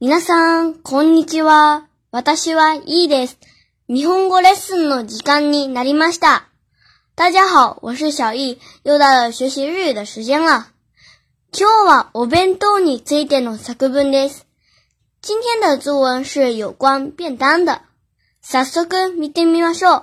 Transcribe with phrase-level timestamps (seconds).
[0.00, 1.88] 皆さん、こんにちは。
[2.12, 3.36] 私はいいです。
[3.88, 6.46] 日本語レッスンの時間になりました。
[7.16, 10.66] 大家好，我是小易，又到了学习日语的时间了。
[11.50, 14.46] 今日はお弁当についての作文です。
[15.20, 17.82] 今天的作文是有关便当的。
[18.40, 18.84] 早速
[19.18, 20.02] 見てみましょ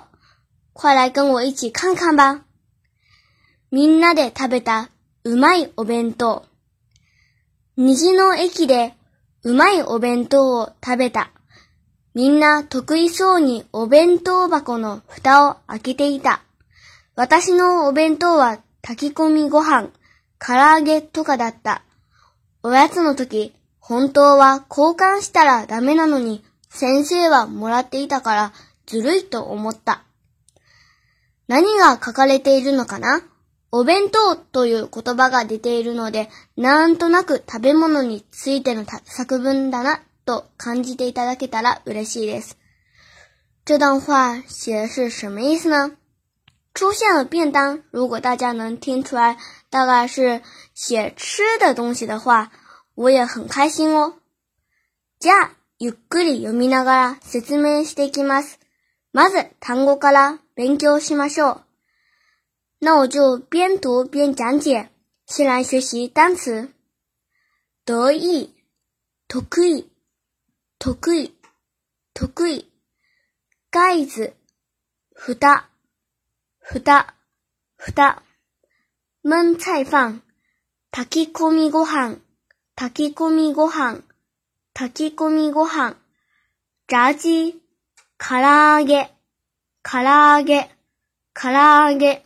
[0.74, 2.42] 快来跟我一起看看吧。
[3.72, 4.90] みんなで食べた
[5.24, 6.44] うまいお弁当。
[7.78, 8.92] 虹の駅で
[9.46, 11.30] うまいお弁当を食べた。
[12.16, 16.42] みんな得意そうにお弁当箱の蓋を開けていた。
[17.14, 19.90] 私のお弁当は炊き込みご飯、
[20.44, 21.82] 唐揚げとかだった。
[22.64, 28.52] おやつの時、本当は交換したらダメなのに、先生はもらっていたから
[28.86, 30.02] ずるいと思った。
[31.46, 33.20] 何が書かれているのかな
[33.72, 42.56] お弁当という言葉が出ているので、なんとなく食べ物についての作文だなと感じていただけたら嬉しいです。
[43.64, 45.92] 这段话写的是什么意思呢？
[46.74, 49.36] 出现了便当，如果大家能听出来，
[49.70, 50.42] 大概是
[50.74, 52.52] 写吃的东西的话，
[52.94, 54.14] 我也很开心哦。
[55.18, 58.60] じゃあ、ゆっくり読みながら説明していきます。
[59.12, 61.65] まず単語から勉強しましょう。
[62.78, 64.90] 那我就边读边讲解。
[65.26, 66.72] 先来学习单词：
[67.84, 68.54] 得意、
[69.26, 69.90] 得意、
[70.78, 71.34] 得意、
[72.14, 72.64] 得意；
[73.70, 74.36] 盖子、
[75.16, 75.48] 盖
[76.68, 76.78] 子、
[77.92, 78.22] 盖子；
[79.22, 80.20] 焖菜饭、
[80.92, 82.20] takikomi g みご飯，
[82.76, 83.66] 炊 takikomi g o
[85.66, 85.92] h
[86.86, 87.58] takikomi
[88.20, 89.10] g a げ、
[89.82, 90.70] 唐揚げ、
[91.34, 92.25] 唐揚げ。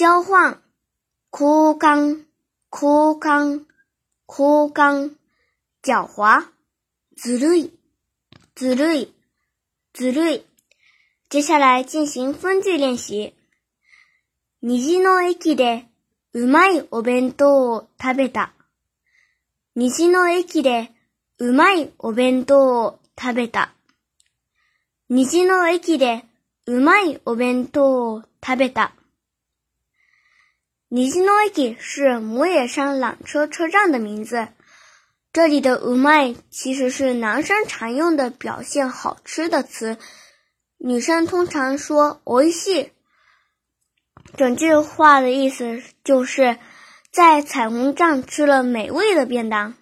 [0.00, 0.60] 交換、
[1.32, 2.22] 交換、
[2.70, 3.64] 交換、
[4.28, 5.16] 交換、
[5.82, 6.46] 狡猾、
[7.16, 7.72] ずるい、
[8.54, 9.12] ずるい、
[9.94, 10.46] ずるい。
[11.28, 12.76] 接下来进行分句
[14.62, 15.86] 虹の駅で
[16.32, 18.52] うまいお弁当を食べた。
[19.74, 20.92] 虹の駅で
[21.38, 23.74] うまいお弁当を食べた。
[25.10, 26.24] 虹の駅で
[26.66, 28.92] うまいお弁当を食べた。
[30.90, 34.48] 尼西诺伊是母野山缆车车站的名字。
[35.34, 39.98] 这里的 u m i 其实是男生常用的表现好吃的词，
[40.78, 42.92] 女生通常说哦西。
[44.34, 46.56] 整句话的意思就是
[47.12, 49.74] 在彩虹站吃了美味的便当。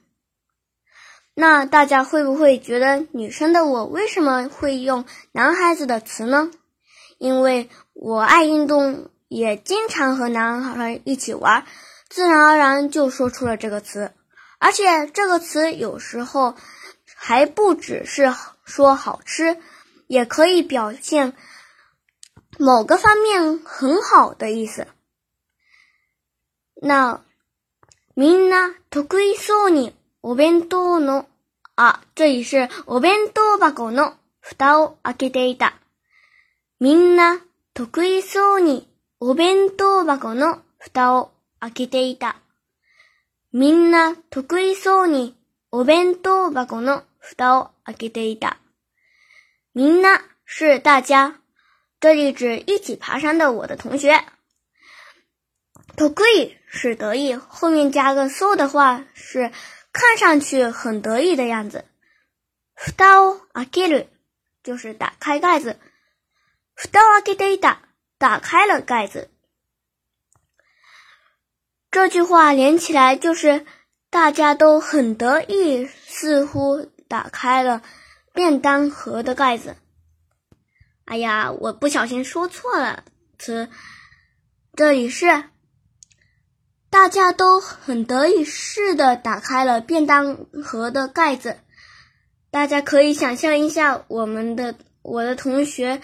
[1.36, 6.50] 那大家会不会觉得女生的我为什么会用男孩子的词呢？
[7.18, 9.08] 因为我爱运动。
[9.28, 11.66] 也经常和男孩一起玩，
[12.08, 14.12] 自然而然就说出了这个词。
[14.58, 16.54] 而且这个词有时候
[17.16, 18.32] 还不只是
[18.64, 19.58] 说好吃，
[20.06, 21.32] 也可以表现
[22.58, 24.86] 某个方面很好的意思。
[26.80, 27.22] 那
[28.14, 31.26] みんな得意そうにお弁当の
[31.74, 35.74] あ、这里是お弁当箱のふたを開けていた。
[36.78, 37.42] みんな
[37.74, 38.86] 得意そうに。
[39.18, 42.36] お弁当箱の蓋を開けていた。
[43.50, 45.34] みんな得意そうに
[45.70, 48.58] お弁当箱の蓋を開けていた。
[49.74, 51.34] みんな是大家，
[51.98, 54.20] 这里指一起爬山的我的同学。
[55.96, 59.50] 得意是得意，后面加个 so 的话是
[59.94, 61.86] 看上去很得意的样子。
[62.76, 64.08] 蓋を開ける
[64.62, 65.78] 就是打开盖子。
[66.76, 67.80] 蓋を開けていた
[68.18, 69.30] 打开了盖子，
[71.90, 73.66] 这句话连起来就是
[74.08, 77.82] 大家都很得意，似乎打开了
[78.32, 79.76] 便当盒的盖子。
[81.04, 83.04] 哎呀，我不小心说错了
[83.38, 83.68] 词，
[84.74, 85.26] 这里是
[86.88, 90.34] 大家都很得意似的打开了便当
[90.64, 91.58] 盒的盖子。
[92.50, 96.00] 大家可以想象一下，我们的我的同学。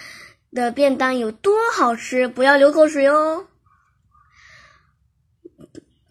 [0.55, 3.47] 的便当有多好吃，不要流口水哦。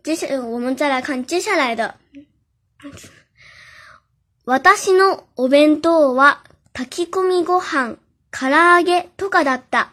[0.03, 1.95] 接下我们再来看接下来的。
[4.43, 6.39] 私のお弁当は
[6.73, 7.97] 炊き込みご飯、
[8.31, 9.91] 唐揚げとかだった。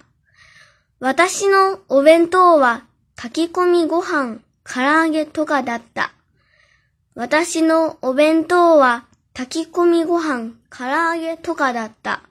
[0.98, 2.86] 私のお弁当は
[3.16, 6.12] 炊き込みご飯、唐揚げとかだった。
[7.14, 9.04] 私のお弁当は
[9.34, 12.22] 炊き込みご飯、唐揚げとかだった。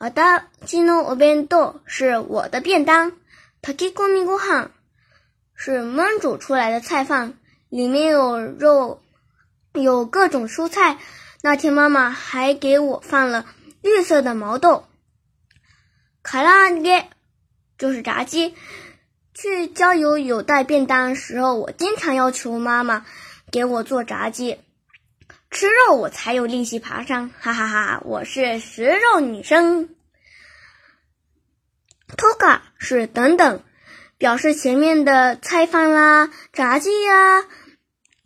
[0.00, 3.10] 我的鸡诺便当是我的便当
[3.60, 4.70] ，paki k o m g o h
[5.56, 7.34] 是焖煮出来的菜饭，
[7.68, 9.02] 里面有肉，
[9.72, 10.98] 有各种蔬菜。
[11.42, 13.44] 那天妈妈还给我放了
[13.82, 14.86] 绿色的毛豆
[16.22, 17.04] 卡拉 r
[17.76, 18.54] 就是炸鸡。
[19.34, 23.04] 去郊游有带便当时候，我经常要求妈妈
[23.50, 24.58] 给我做炸鸡。
[25.50, 28.02] 吃肉我才有力气爬上，哈哈哈！
[28.04, 29.88] 我是食肉女生。
[32.16, 33.64] toka 是等等，
[34.18, 37.46] 表示前面的菜饭啦、炸鸡呀，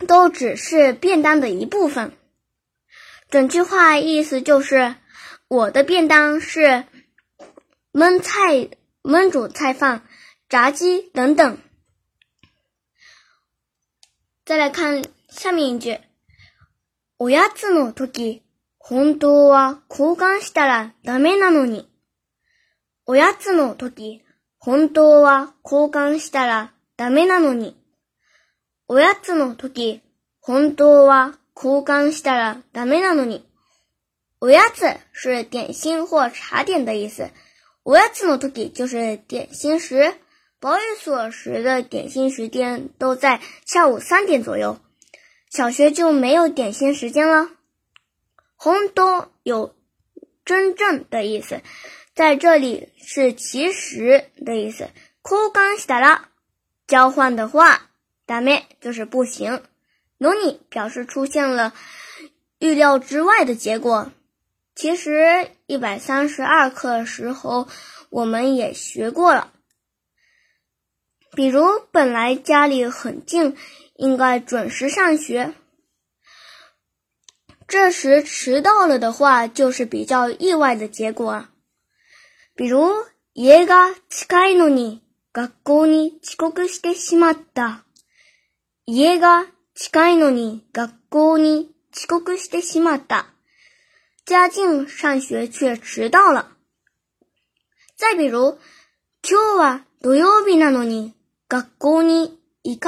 [0.08, 2.12] 都只是便当的一部分。
[3.30, 4.94] 整句话意思就是
[5.48, 6.84] 我的便当是
[7.92, 8.68] 焖菜、
[9.02, 10.02] 焖煮菜饭、
[10.48, 11.56] 炸鸡等等。
[14.44, 16.00] 再来看下面一句。
[17.24, 18.42] おやつの時、
[18.80, 21.88] 本当は交換したらダメなのに。
[23.06, 24.24] おやつの時、
[24.58, 27.76] 本当は交換したらダメなのに。
[28.88, 30.02] おやつの時、
[30.40, 33.46] 本当は交換したらダメなのに。
[34.40, 34.82] おやつ
[35.12, 37.30] 是点心或茶点的意思。
[37.84, 39.94] おやつの時就是点心时。
[40.60, 44.76] 保育所时的点心时间都在下午三点左右。
[45.52, 47.50] 小学就没有点心时间了。
[48.56, 49.76] 红都有
[50.46, 51.60] 真正的意思，
[52.14, 54.88] 在这里是其实的意思。
[56.86, 57.90] 交换的话，
[58.26, 59.62] ダメ就是不行。
[60.18, 61.74] のに表示出现了
[62.58, 64.10] 预料之外的结果。
[64.74, 67.68] 其实一百三十二课时候
[68.08, 69.52] 我们也学过了，
[71.36, 73.54] 比如本来家里很近。
[74.02, 75.54] 应该准时上学。
[77.68, 81.46] 这时迟到了的话，就是比较意外的结果。
[82.56, 82.84] 比如，
[83.32, 85.02] 家が近いのに
[85.32, 87.84] 学校に遅刻してしまった。
[88.86, 93.26] 家が近いのに学校に遅刻してしまった。
[94.26, 96.56] 家靖上学却迟到了。
[97.96, 98.58] 再比如，
[99.22, 101.14] 今日は土曜日なのに
[101.48, 102.41] 学校に。
[102.62, 102.78] 行，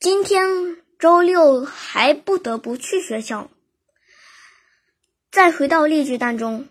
[0.00, 3.50] 今天周六还不得不去学校。
[5.32, 6.68] 再回到例句当中，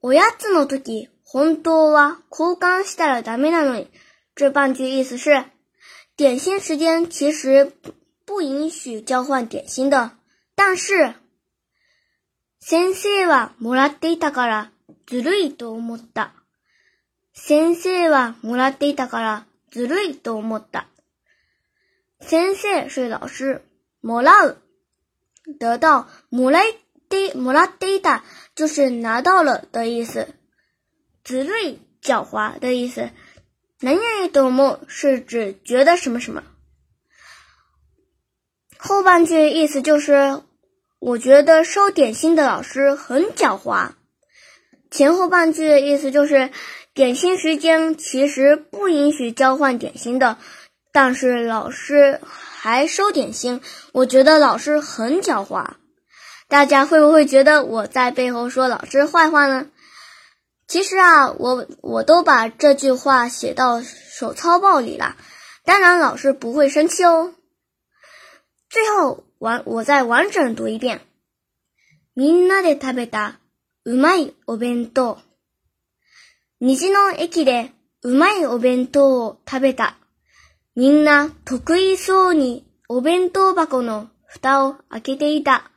[0.00, 3.88] おやつの時本当は交換したらダメなのに，
[4.34, 5.44] 这半句意思是
[6.16, 7.70] 点心时间其实
[8.24, 10.12] 不允许交换点心的，
[10.54, 11.16] 但是。
[12.62, 14.70] 先生はもらっていたから
[15.06, 16.32] ずるいと思った。
[17.32, 20.86] 先生はもらっていたからずるいと思った。
[22.20, 23.62] 先生是老师，
[24.02, 24.56] もらう
[25.58, 26.62] 得到もらっ
[27.08, 28.22] てもらっていた
[28.54, 30.28] 就是拿到了的意思。
[31.24, 33.10] ずるい狡猾的意思。
[33.80, 36.42] 何々と思う是指觉得什么什么。
[38.78, 40.42] 后半句意思就是
[41.00, 43.92] 我觉得收点心的老师很狡猾。
[44.90, 46.50] 前后半句的意思就是，
[46.92, 50.36] 点心时间其实不允许交换点心的，
[50.92, 53.62] 但是老师还收点心。
[53.92, 55.68] 我觉得老师很狡猾。
[56.48, 59.68] 大家会不会觉得我在背后说老师坏话呢？
[60.68, 65.16] 其实啊，我我都把这句话写到手抄报里了，
[65.64, 67.32] 当然老师不会生气哦。
[68.72, 71.00] 最後、わ、我再完整读一遍。
[72.14, 73.40] みんなで食べた、
[73.84, 75.18] うまいお弁当。
[76.60, 77.72] 虹の駅で、
[78.02, 79.96] うまいお弁当を食べた。
[80.76, 85.68] みんな得意そうにお弁当箱の蓋を開けていた。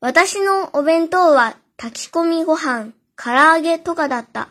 [0.00, 4.50] 私のお弁当は炊き込みご飯、唐揚げとかだった。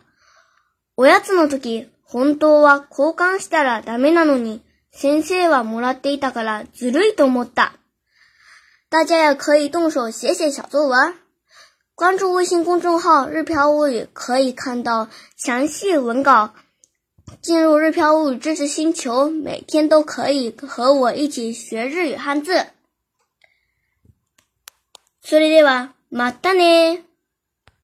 [0.98, 7.74] おやつの時、本当は交換したらダメなのに、先生はもらっていたからずるいと思った。
[8.90, 11.16] 大家也可以动手写写小作文，
[11.96, 16.54] 关注微信公众号“日漂物语”可以看到详细文稿。
[17.42, 22.66] 进入“日漂物语”知识星球，每天都可以和我一起学日语汉字。
[25.24, 27.09] それではまたね。